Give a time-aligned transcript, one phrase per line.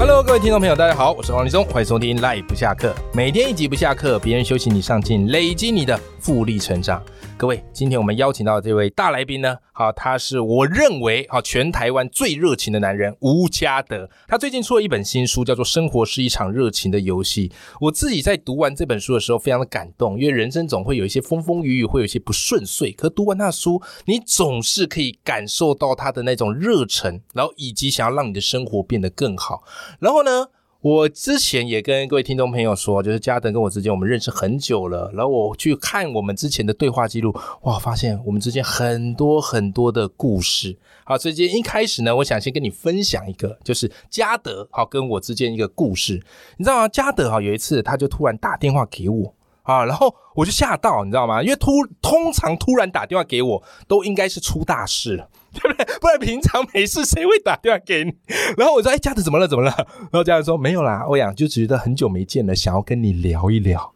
[0.00, 7.04] Hello，各位听众朋友，大家好，我是王立中，欢迎收听 Life 不下课，每天一集不下课，别人休息你上进，累积你的复利成长。
[7.36, 14.08] 各位，今天我们邀请到的这位大来宾呢，好，他是我认为好全台湾最热情的男人吴家德。
[14.26, 17.48] 他最近出了一本新书，叫做《生活是一场热情的游戏》。
[17.80, 22.92] 我自己在读完这本书的时候，非常的感动，因为人生总会有一些风风雨雨，会有一些不顺遂。
[22.92, 29.62] 可读完他的书，你总是可以感受到他的那种热忱，然后以及想要让你的生活变得更好。
[29.98, 30.48] 然后呢？
[30.82, 40.78] 我之前也跟各位听众朋友说，就是嘉德跟我之间我们认识很久了，然后我去看我们之前的对话记录，哇，发现我们之间很多很多的故事。
[41.04, 46.14] 好，所以今天一开始呢，我想先跟你分享一个，就是嘉德好跟我之间一个故事。
[46.56, 46.88] 你知道吗？
[46.88, 49.34] 嘉德哈有一次他就突然打电话给我
[49.70, 51.42] 啊，然后我就吓到，你知道吗？
[51.42, 51.70] 因为突
[52.02, 55.28] 通常突然打电话给我，都应该是出大事了。
[55.52, 55.84] 对不对？
[56.00, 58.12] 不然平常没事谁会打电话给你？
[58.56, 59.48] 然后我说：“哎，家子怎么了？
[59.48, 59.74] 怎么了？”
[60.10, 63.92] 然后家人说：“没有啦，欧阳就觉得很久没见了，想要跟你聊一聊。”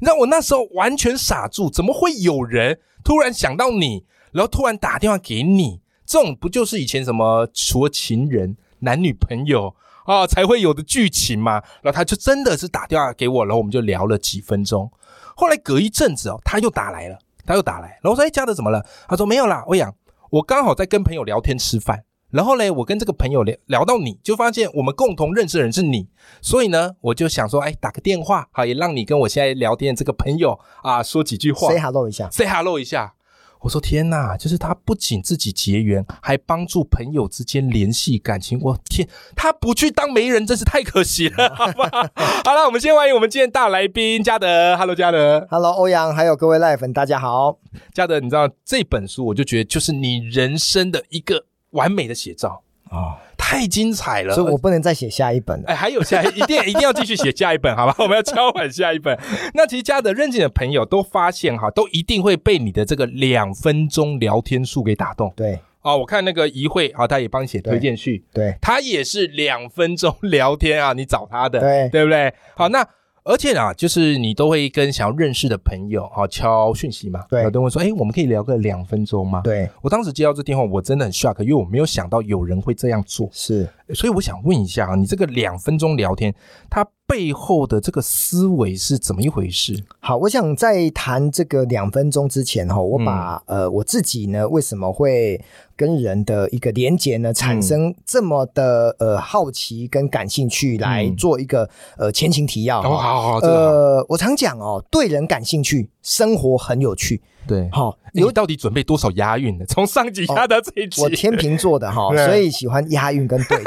[0.00, 5.80] 你知道我那时候完全傻住，怎么会有人突然想到你，然后突然打电话给你？
[6.04, 9.74] 这种不就是以前什么除了情人、男女朋友
[10.08, 11.62] 啊才会有的剧情嘛？
[11.82, 14.90] 然后他就真的是打电话给我，然后我们就聊了几分钟。
[15.36, 19.94] 后来隔一阵子哦，他又打来了，他又打来，然后我说：“哎，嘉德怎么了？”他说：“没有啦，欧阳。”
[20.30, 26.08] 我刚好在跟朋友聊天吃饭，然后呢，我跟这个朋友聊聊到你就发现我们共同认识的人是你，
[26.42, 33.14] 所以呢，我就想说，哎，打个电话，好，也让你跟我现在聊天的这个朋友啊说几句话，say hello 一下，say hello 一下。
[33.60, 38.58] 我说天哪，就是他不仅自己结缘，还帮助朋友之间联系感情。
[38.62, 41.48] 我天，他不去当媒人真是太可惜了。
[42.44, 44.76] 好了，我们先欢迎我们今天大来宾嘉德。
[44.76, 45.46] Hello，嘉德。
[45.50, 47.58] Hello，欧阳，还有各位赖粉，大家好。
[47.92, 53.18] 嘉德，你知道这本书，我就觉得就是你人生的一个完美的写照啊。
[53.48, 55.64] 太精彩了，所以我不能再写下一本了。
[55.68, 57.94] 哎，还有下一定 一定要继续写下一本，好吧？
[57.98, 59.18] 我们要敲完下一本。
[59.54, 65.32] 那其实加德认识的朋友都发现哈，都一定会被你的这个两分钟聊天术给打动。
[65.34, 72.34] 对啊，我看那个怡慧啊，他也帮你写推荐序，对，他也是两分钟聊天啊，你找他的，对对不对？
[72.54, 72.86] 好，那。
[73.28, 79.42] 而且啊，就是你都会跟想要认识的朋友哈敲讯息嘛，对，都会说，哎，我们可以聊个两分钟吗？
[79.44, 86.34] 对，我当时接到这电话，我真的很 shock，因为我没有想到有人会这样做，是，所以我想问一下啊，你这个两分钟聊天，
[86.70, 86.86] 他。
[87.08, 89.82] 背后的这个思维是怎么一回事？
[89.98, 95.42] 好，我想在谈这个两分钟之前哈，我把呃我自己呢为什么会
[95.74, 102.82] 跟人的一个连接呢产生这么的呃好奇跟感兴趣来做一个呃前情提要。
[102.82, 107.22] 好好好，呃，我常讲哦，对人感兴趣，生活很有趣。
[107.46, 109.64] 对，好，你到底准备多少押韵呢？
[109.66, 113.64] 从上集押到这一集，我天秤座的哈， 所以喜欢押韵跟对齐。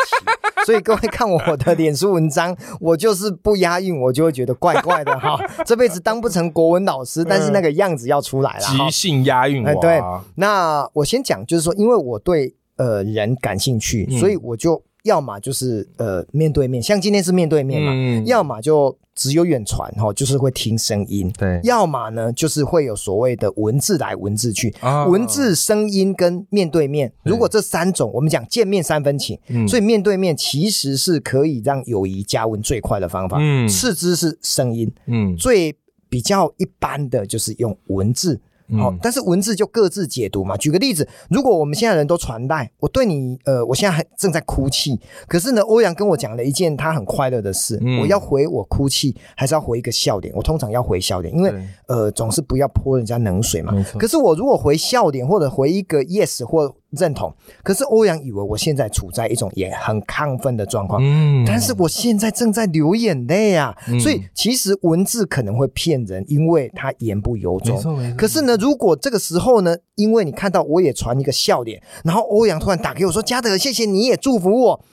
[0.65, 5.39] 所以各位看我的脸书文章，我就是不押韵，我就会觉得怪怪的哈。
[5.65, 8.59] 这辈子当不成国文老师，但是那个样子要出来了。
[8.59, 10.01] 即兴押韵，哎，对。
[10.35, 14.81] 那我先讲，就是说，因为我对呃人感兴趣，所以我就。
[15.03, 24.73] 要么就是呃面对面，像今天是面对面嘛，要么就只有远传哈，就是会听声音，对，要么呢就是会有所谓的文字来文字去，
[25.09, 35.75] 文字、声音跟面对面，如果这三种我们讲见面三分情，所以面对面其实是可以让友谊加温最快的方法，嗯，次之是声音，嗯，最
[36.09, 38.39] 比较一般的就是用文字。
[38.77, 40.55] 好，但是文字就各自解读嘛。
[40.57, 50.33] 举个例子，如果我们现在人都传代，我对你，呃，我现在还正在哭泣，可是呢，欧阳跟我讲了一件他很快乐的事，我要回我哭泣，还是要回一个笑点？
[50.35, 51.53] 我通常要回笑点，因为
[51.87, 53.73] 呃，总是不要泼人家冷水嘛。
[53.99, 67.81] 可是我如果回笑点，或者回一个 yes 或认同，可是欧阳以为我现在处在一种也很亢奋的状况，嗯，但是我现在正在流眼泪啊，所以其实文字可能会骗人，因为他言不由衷。
[68.17, 74.85] 可是呢，如果这个时候呢，因为你看到我也传一个笑脸，然后欧阳突然打给我说：“嘉德，谢谢你也祝福我。”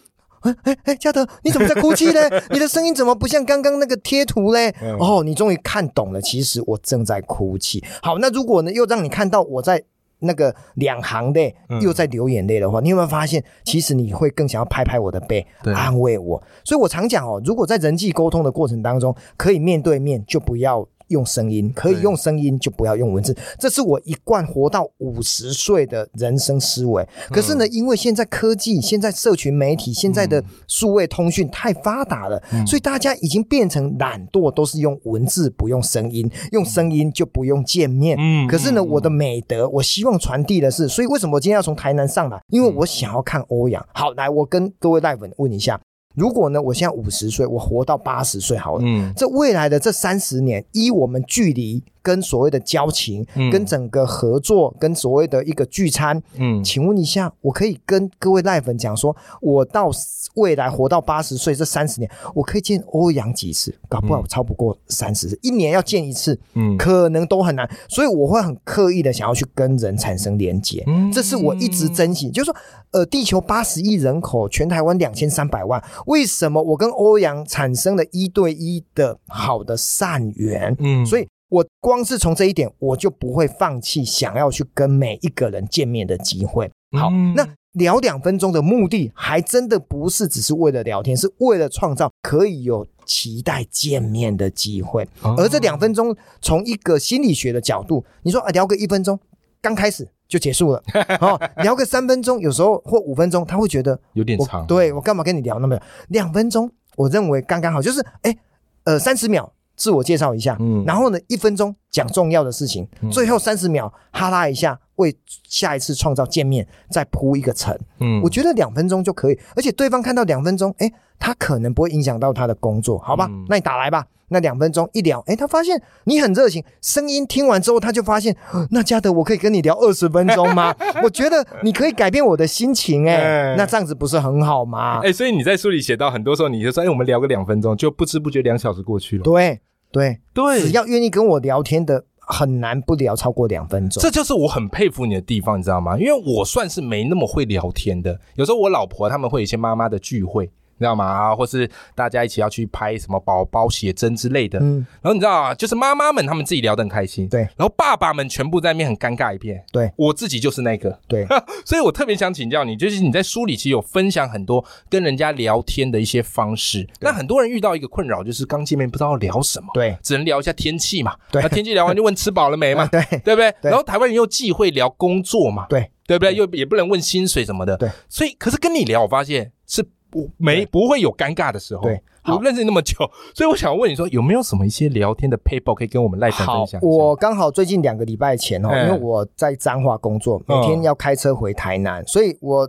[0.43, 2.21] 哎哎哎，嘉德，你怎么在哭泣呢？
[2.51, 4.73] 你的声音怎么不像刚刚那个贴图嘞？
[5.01, 7.83] 哦，你终于看懂了，其实我正在哭泣。
[8.01, 9.83] 好，那如果呢，又让你看到我在。
[10.21, 16.43] 那个两行泪又在流眼泪的话，你有没有发现，其实你会更想要拍拍我的背，安慰我？
[16.65, 27.07] 所以我常讲哦，如果在人际沟通的过程当中可以面对面，就不要用声音，可以用声音就不要用文字，这是我一贯活到五十岁的人生思维。
[27.31, 38.17] 可是呢，因为现在科技、现在社群媒体、现在的数位通讯太发达了，所以大家已经变成懒惰，都是用文字不用声音，用声音就不用见面。
[38.19, 42.41] 嗯，可是呢，我的美德，我希望传递的是，所以为什么我今天要从台南上来？
[42.49, 43.85] 因为我想要看欧阳。
[43.95, 45.81] 好，来，我跟各位大粉问一下。
[46.19, 48.83] 如果呢，我现在五十岁，我活到八十岁好了。
[48.85, 51.83] 嗯，这未来的这三十年，依我们距离。
[52.03, 59.91] 跟所谓的交情，跟整个合作，跟所谓的一个聚餐，嗯，请问一下，我可以跟各位赖粉讲说，我到
[60.35, 63.75] 未来活到八十岁这三十年，我可以见欧阳几次？
[63.89, 67.69] 搞不好超不过三十次，一年要见一次，嗯，可能都很难。
[67.89, 72.31] 所以我会很刻意的想要去跟人产生连接，这是我一直珍惜。
[72.31, 72.57] 就是说，
[72.93, 80.77] 呃，地球八十亿人口，全台湾两千三百万，为什么我跟欧阳产生了一对一的好的善缘？
[80.79, 81.27] 嗯，所以。
[81.49, 86.71] 我光是从这一点，我就不会放弃想要去跟每一个人见面的机会。
[86.93, 95.09] 好，那聊两分钟的目的，还真的不是只是为了聊天，是为了创造可以有期待见面的机会。
[95.37, 99.19] 而这两分钟，从一个心理学的角度，你说啊，聊个一分钟，
[99.61, 100.83] 刚开始就结束了。
[101.21, 104.67] 哦，聊个三分钟，有时候或五分钟，他会觉得有点长。
[104.67, 105.79] 对我干嘛跟你聊那么
[106.09, 106.71] 两分钟？
[106.97, 108.37] 我认为刚刚好，就是哎，
[108.85, 109.53] 呃，三十秒。
[109.79, 115.13] 自我介绍一下，嗯，然后呢，一分钟讲重要的事情，最后三十秒哈拉一下，为
[115.49, 123.29] 下一次创造见面再铺一个层，嗯，我觉得两分钟就可以，而且对方看到两分钟，哎，他可能不会影响到他的工作，好吧？
[123.49, 128.37] 那你打来吧，那两分钟一聊，哎，他发现你很热情，声音听完之后，他就发现，
[128.71, 130.75] 那嘉德，我可以跟你聊二十分钟吗？
[131.03, 135.01] 我觉得你可以改变我的心情，哎，那这样子不是很好吗？
[135.03, 139.61] 哎，所以你在书里写到，很多时候你就说，哎，我们聊个两分钟，就不知不觉两小时过去了，对。
[139.91, 144.03] 对对，只要愿意跟我聊天的，很难不聊超过两分钟。
[144.03, 145.99] 这就是我很佩服你的地方，你知道吗？
[145.99, 148.21] 因为我算是没那么会聊天的。
[148.37, 150.51] 有时候我老婆他们会有一些妈妈的聚会。
[150.79, 151.05] 知道吗？
[151.05, 161.27] 啊，或是大家一起要去拍什么宝宝写真之类的，嗯，然后你知道啊，就是妈妈们他们自己聊得很开心，对，然后爸爸们全部在那边很尴尬一片，对，我自己就是那个，对，
[161.65, 173.55] 所以我特别想请教你，就是你在书里其实有分享很多跟人家聊天的一些方式，那很多人遇到一个困扰就是刚见面不知道聊什么，对，只能聊一下天气嘛， 对，那天气聊完就问吃饱了没嘛， 对，对不对？
[173.63, 176.35] 然后台湾人又忌讳聊工作嘛，对，对不对？
[176.35, 179.85] 又也不能问薪水什么的，对，所以可是跟你聊，我发现是。
[180.11, 181.83] 不没不会有尴尬的时候。
[181.83, 182.97] 对，我认识你那么久，
[183.35, 186.81] 所以我想问你说，有没有什么一些聊天的 paper 可以跟我们赖粉分享？
[186.83, 192.69] 我刚好最近两个礼拜前哦，因为我在彰化工作，每天要开车回台南，所以我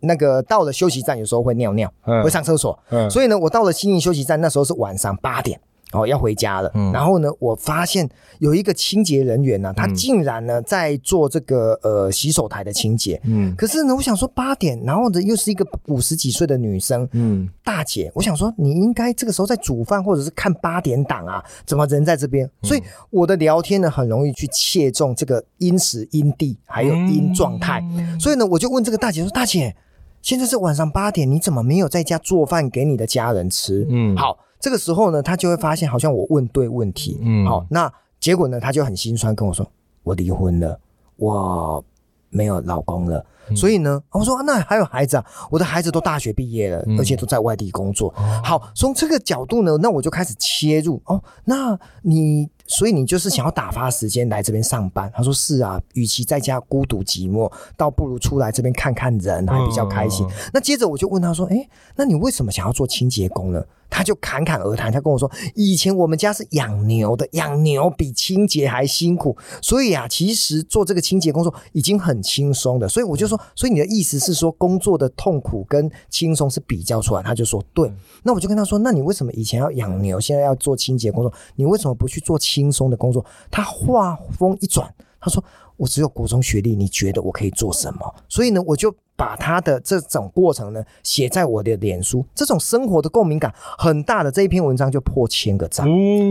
[0.00, 1.92] 那个到了休息站，有时候会尿尿，
[2.22, 2.78] 会上厕所。
[3.08, 5.60] 所以呢，我到了新营休息站，那时候是晚上八点。
[5.92, 6.70] 哦，要回家了。
[6.92, 8.08] 然后呢，我发现
[8.38, 13.20] 有一个清洁人员呢，他竟然呢在做这个呃洗手台的清洁。
[13.24, 22.48] 嗯，可是呢，我想说八点，然后呢又是一个五十几岁的女生，嗯，大姐，我想说你应该这个时候在煮饭或者是看八点档啊，怎么人在这边？
[22.62, 27.82] 所以我的聊天呢很容易去切中这个因时、因地还有因状态。
[28.20, 29.74] 所以呢，我就问这个大姐说：“大姐，
[30.22, 34.38] 现在是晚上八点，你怎么没有在家做饭给你的家人吃？”嗯，好。
[34.60, 37.90] 这个时候呢，他就会发现好像我问对问题，嗯，好，那
[38.20, 39.66] 结果呢，他就很心酸跟我说，
[40.02, 40.78] 我离婚了，
[41.16, 41.82] 我
[42.28, 43.24] 没有老公了，
[43.54, 48.12] 所以呢，我说那还有孩子啊，我的孩子都大学毕业了，而且都在外地工作。
[48.44, 52.48] 好，从这个角度呢，那我就开始切入哦，那你。
[52.72, 55.10] 所以你就是想要打发时间来这边上班？
[55.12, 60.24] 他说是啊，与其在家孤独寂寞，倒不如出来这边看看人，还比较开心。
[60.52, 63.60] 那接着我就问他说：“哎，那你为什么想要做清洁工呢？”
[63.90, 77.90] 他就侃侃而谈，他跟我说：“以前我们家是养牛的，养牛比清洁还辛苦，所以啊，其实做这个清洁工作已经很轻松的。”所以我就说：“所以你的意思是说，工作的痛苦跟轻松是比较出来？”他就说：“对。”
[78.22, 81.32] 那我就跟他说：“那你为什么以前要养牛，现在要做清洁工作？
[81.54, 85.44] 你为什么不去做？”轻松的工作，他话锋一转，他说
[85.76, 95.86] ：“我只有国中学历，你觉得我可以做什么？”所以呢，我就把他的这种过程呢写在我的脸书，这种生活的共鸣感很大的这一篇文章就破千个赞。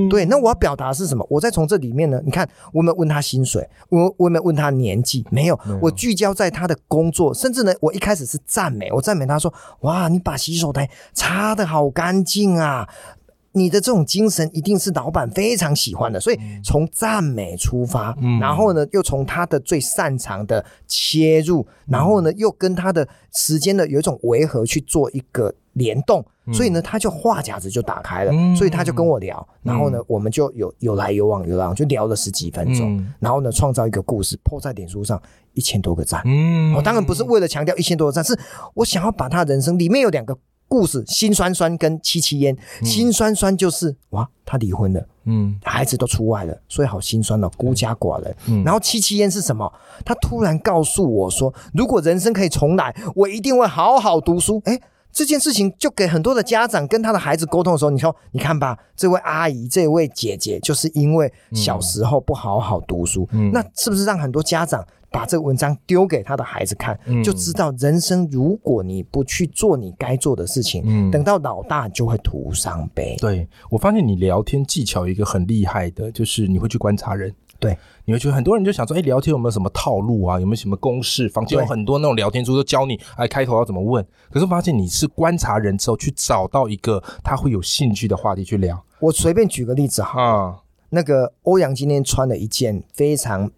[0.10, 1.24] 对，那我要表达是什么？
[1.30, 12.90] 我再从这里面呢，你看，我们问他薪水，我我们问他年纪，没有，我聚焦在他的工作，甚至呢，我一开始是赞美，我赞美他说：“哇，你把洗手台擦的好干净啊！”
[13.54, 35.20] 你的这种精神一定是老板非常喜欢的，所以从赞美出发，然后呢，又从他的最擅长的切入，然后呢，又跟他的时间的有一种违和去做一个联动，所以呢，他就话匣子就打开了，所以他就跟我聊，然后呢，我们就有有来有往，有来往，就聊了十几分钟，然后呢，创造一个故事，破在脸书上
[35.54, 36.22] 一千多个赞。
[36.26, 38.38] 嗯，我当然不是为了强调一千多个赞，是
[38.76, 40.38] 我想要把他人生里面有两个。
[40.70, 48.34] 故事心酸酸跟七七烟，心酸酸就是哇，他离婚了，嗯，孩子都出外了，所以好心酸哦，孤家寡人。
[48.48, 49.70] 嗯，然后七七烟是什么？
[50.06, 54.62] 他突然告诉我说，如果人生可以重来，我一定会好好读书。
[54.66, 54.80] 哎，
[55.12, 64.86] 这件事情就给很多的家长跟他的孩子沟通的时候，你说，你看吧，这位阿姨，这位姐姐，就是因为小时候不好好读书，那是不是让很多家长？
[65.12, 73.16] 把这个文章丢给他的孩子看，就知道人生如果你不去做你该做的事情，等到老大就会徒伤悲。
[73.20, 77.34] 对我发现你聊天技巧一个很厉害的，就是你会去观察人。
[77.60, 80.40] 对，你会觉得很多人就想说，哎，聊天有没有什么套路啊？
[80.40, 81.28] 有没有什么公式？
[81.30, 84.06] 房间有很多那种聊天书都教你，哎，开头要怎么问。
[84.32, 88.82] 可是发现你是观察人之后，去找到一个他会有兴趣的话题去聊。
[89.00, 93.52] 我随便举个例子哈，那个欧阳今天穿了一件非常。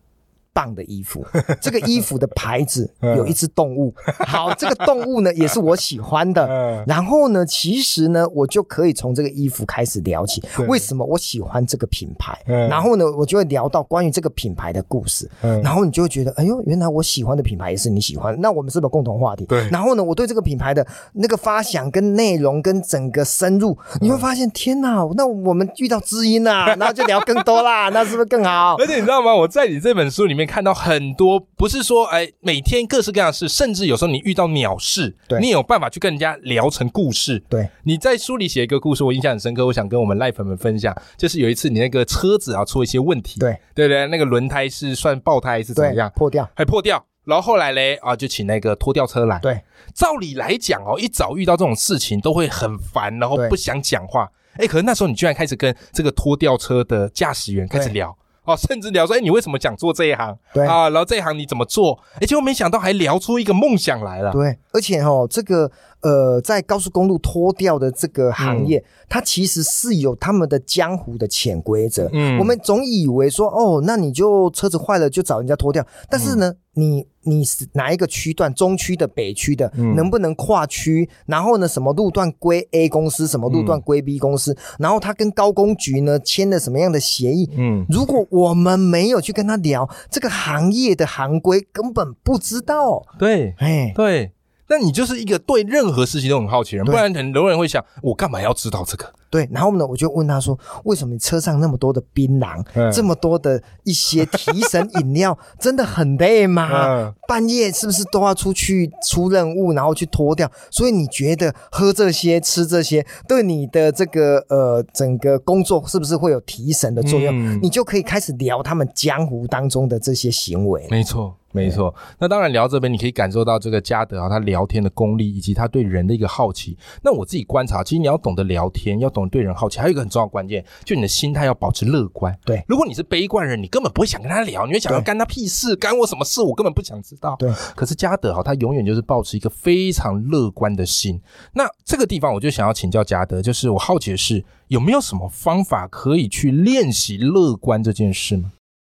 [0.54, 1.26] 棒的衣服，
[1.60, 3.94] 这个衣服的牌子 有一只动物。
[4.20, 6.84] 好，这个动物呢也是我喜欢的。
[6.86, 12.38] 然后呢，其实呢，我就可以从这个衣服开始聊起，为什么我喜欢这个品牌。
[12.46, 15.30] 然后呢，我就会聊到关于这个品牌的故事。
[15.64, 19.46] 然后你就会觉得，哎呦，原来我喜欢的品牌也是你喜欢，那我们是不是共同话题？
[19.46, 19.68] 对。
[19.70, 28.76] 然后呢，我对这个品牌的那个发想跟内容跟整个深入，你会发现，天哪，那我们遇到知音啊，那就聊更多啦， 那是不是更好？
[28.80, 29.34] 而且你知道吗？
[29.34, 30.41] 我在你这本书里面。
[30.46, 37.44] 看到很多，不是说哎，每天各式各样的事，甚至有时候你遇到鸟事，你有办法去跟人家聊成故事。
[37.50, 43.58] 对，你在书里写一个故事，我印象很深刻，我想跟我们赖粉们分享，就是有一次你那个车子啊出一些问题，对。
[43.74, 46.12] 对对，那个轮胎是算爆胎还是怎么样？
[46.16, 49.40] 破掉，还破掉，然后后来嘞啊就请那个拖吊车来。
[49.40, 49.60] 对，
[49.96, 54.30] 照理来讲哦，一早遇到这种事情都会很烦，然后不想讲话。
[54.58, 58.16] 哎，可是那时候你居然开始跟这个拖吊车的驾驶员开始聊。
[58.46, 60.36] 哦，甚至聊说，哎，你为什么想做这一行？
[60.54, 62.00] 对啊，然后这一行你怎么做？
[62.20, 64.32] 哎，结果没想到还聊出一个梦想来了。
[64.32, 65.72] 对，而且哦，这个。
[66.02, 72.10] 呃，在高速公路拖吊的这个行业，它其实是有他们的江湖的潜规则。
[72.12, 75.86] 嗯，我们总以为说，哦，那你就车子坏了就找人家拖吊。
[76.10, 78.52] 但是呢，你你是哪一个区段？
[78.54, 81.08] 中区的、北区的，能不能跨区？
[81.28, 84.58] 然后呢，什么路段归 A 公司，什么路段归 B 公司？
[84.80, 87.50] 然后他跟高工局呢签了什么样的协议？
[87.56, 93.04] 嗯，如果我们没有去跟他聊这个行业的行规，根本不知道。
[93.20, 94.32] 对，哎，对。
[94.72, 99.06] 那你就是一个对任何事情都很好奇人，不然很多人会想，我干嘛要知道这个？
[99.30, 107.14] 对，然后呢，我就问他说，为什么你车上那么多的槟榔，这么多的一些提神饮料，真的很累吗？
[107.28, 110.50] 半夜是不是都要出去出任务，然后去脱掉？
[110.70, 117.62] 所以你觉得喝这些、吃这些，对你的这个呃整个工作是不是会有提神的作用？
[117.62, 120.88] 你就可以开始聊他们江湖当中的这些行为。
[120.90, 121.36] 没错。
[121.52, 126.78] 没错，那当然聊这边，你可以感受到这个嘉德啊，他聊天的功力，以及他对人的一个好奇。
[127.04, 132.36] 那我自己观察，其实你要懂得聊天，要懂得对人好奇，还有一个很重要关键，就你的心态要保持乐观。
[132.46, 136.42] 对，如果你是悲观人，你根本不会想跟他聊，你会想要干他屁事，干我什么事？
[136.42, 137.36] 我根本不想知道。
[137.38, 141.22] 对，可是嘉德哈，他永远就是保持一个非常乐观的心。
[141.54, 148.52] 那这个地方，我就想要请教嘉德，就是我好奇的是，有没有什么方法可以去练习乐观这件事吗？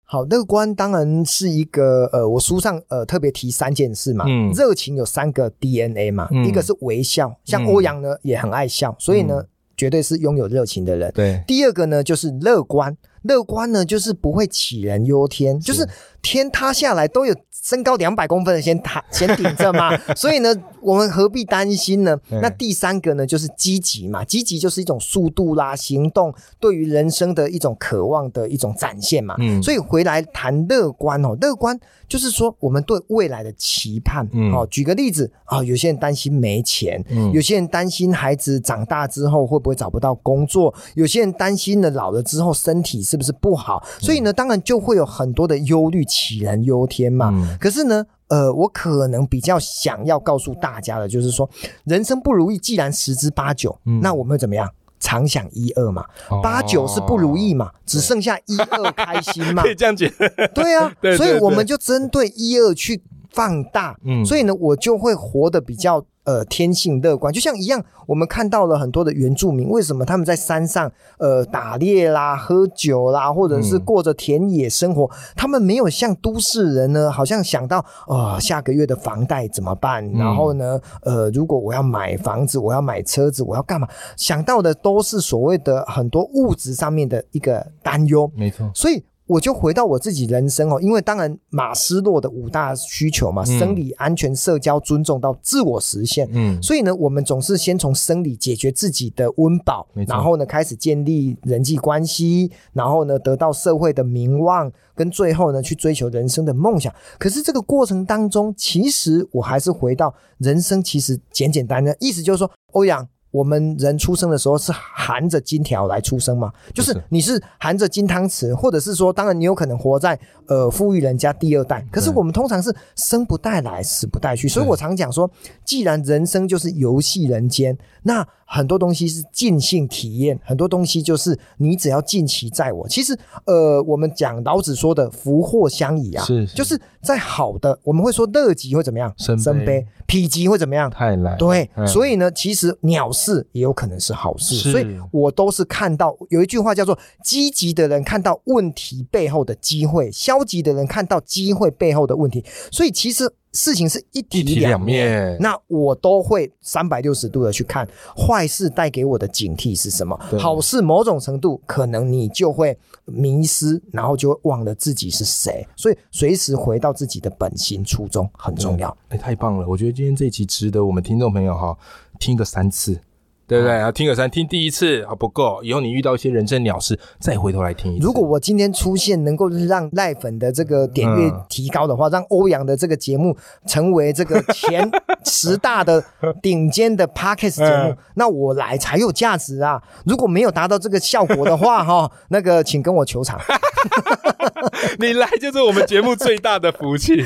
[0.08, 4.24] 好，乐观当然是一个呃，我书上呃特别提三件事嘛。
[4.28, 9.42] 嗯，热情有三个 DNA 嘛，一个是微笑，像欧阳呢也很爱笑，所以呢
[9.76, 11.10] 绝对是拥有热情的人。
[11.12, 15.88] 对，第二个呢就是乐观，乐观呢就是不会杞人忧天，就是
[16.22, 17.34] 天塌下来都有。
[17.62, 22.16] 身高两百公分的先塌先顶着嘛， 所以呢，我们何必担心呢？
[22.40, 29.34] 那第三个呢，就是积极嘛，积极就是一种速度啦，行动对于人生的一种渴望的一种展现嘛。
[29.40, 34.28] 嗯，所以回来谈乐观哦，乐观就是说我们对未来的期盼。
[34.32, 47.32] 嗯，哦，举个例子啊，有些人担心没钱，嗯，有些人担心孩子长大之后会不会找不到工作，有些人担心呢老了之后身体是不是不好，所以呢，当然就会有很多的忧虑，杞人忧天嘛。
[47.60, 51.48] 可是呢，呃，我可能比较想要告诉大家的，就是说，
[51.84, 54.68] 人生不如意，既然十之八九，那我们怎么样？
[54.98, 56.04] 常想一二嘛，
[56.42, 60.10] 八九是不如意嘛，只剩下一二开心嘛， 可以这样讲。
[60.54, 63.02] 对啊， 所以我们就针对一二去。
[63.36, 66.04] 放大，嗯，所以呢，我就会活得比较。
[66.26, 70.90] 呃，天性乐观，就像一样，我们看到了很多的原住民，为什么他们在山上
[71.20, 75.08] 呃打猎啦、喝酒啦，或者是过着田野生活？
[75.36, 77.78] 他们没有像都市人呢，好像想到
[78.08, 80.04] 呃下个月的房贷怎么办？
[80.14, 83.86] 然后呢，呃，如果我要买房子，我要买车子，我要干嘛？
[84.16, 88.28] 想到的都是所谓的很多物质上面的一个担忧。
[88.34, 89.04] 没错，所以。
[89.26, 106.94] 我就回到我自己人生哦，因为当然马斯洛的五大需求嘛，生理、安全、社交、尊重到自我实现，嗯，所以呢，我们总是先从生理解决自己的温饱，然后呢，开始建立人际关系，然后呢，得到社会的名望，跟最后呢，去追求人生的梦想。
[107.18, 113.08] 可是这个过程当中，其实我还是回到人生，其实简简单单，意思就是说，欧阳。
[113.36, 116.50] 我们人出生的时候是含着金条来出生嘛？
[116.72, 121.84] 就是你是含着金汤匙，或者是说，当然你有可能活在呃富裕人家第二代。
[121.92, 124.48] 可是我们通常是生不带来，死不带去。
[124.48, 125.30] 所以我常讲说，
[125.64, 128.26] 既然人生就是游戏人间，那。
[128.48, 132.88] 很多东西是尽兴体验，很多东西就是你只要尽其在我。
[132.88, 141.36] 其实，呃，我们讲老子说的福祸相倚啊，是，就是在好的，我们会说乐极会怎么样，生悲；否极会怎么样，太来。
[141.36, 144.54] 对，所以呢，其实鸟事也有可能是好事。
[144.70, 152.44] 所以我都是看到有一句话叫做：积极的人看到问题背后的机会，消极的人看到机会背后的问题。
[152.70, 153.34] 所以其实。
[153.56, 168.94] 事情是一体两面，那我都会三百六十度的去看坏事带给我的警惕是什么，好事某种程度可能你就会迷失，然后就忘了自己是谁，所以随时回到自己的本心初衷很重要。
[169.08, 169.66] 哎，太棒了！
[169.66, 171.76] 我觉得今天这期值得我们听众朋友哈
[172.20, 173.00] 听个三次。
[173.46, 173.76] 对不对？
[173.76, 178.04] 啊，听个三，听第一次啊不够，以后你遇到一些人生鸟事，再回头来听一次。
[178.04, 183.36] 如果我今天出现，能够让赖粉的这个点阅提高的话，让欧阳的这个节目
[183.66, 184.90] 成为这个前
[185.24, 186.02] 十大的
[186.42, 189.82] 顶尖的 podcast 节目，那我来才有价值啊！
[190.04, 193.40] 如果没有达到这个效果的话， 哈，那个请跟我求场。
[194.98, 197.22] 你来就是我们节目最大的福气。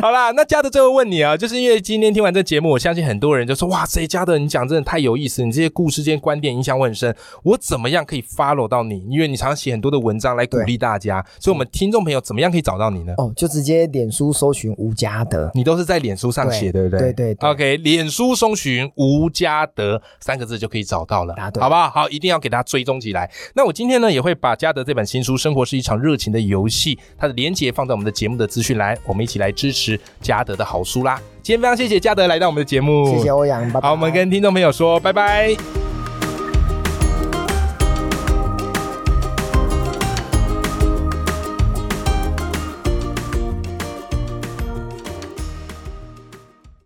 [0.00, 7.14] 好啦，那嘉德最后问你啊，就是因为今天听完这节目，我相信很多人就说：哇塞，嘉德你讲真的太有意思，你这些故事、这些观点影响我很深。
[7.42, 9.04] 我怎么样可以 follow 到你？
[9.08, 13.14] 因为你常常写很多的文章来鼓励大家，所以我们听众朋友怎么样可以找到你呢？
[13.18, 17.12] 哦，就直接脸书搜寻吴家德，你都是在脸书上写，对不对？
[17.12, 17.48] 对对。
[17.50, 21.90] OK，脸书搜寻吴家德三个字就可以找到了，好不好？
[21.90, 23.30] 好，一定要给他追踪起来。
[23.54, 26.96] 那我今天呢，也会把家德这本新书《生活是一场热情的游戏》。
[27.16, 31.20] 它的连接放在我们的节目的资讯栏，我们一起来支持家德的好书啦！
[31.44, 35.83] 今天非常谢谢嘉德来到我们的节目，谢谢欧阳，好，我们跟听众朋友说拜拜。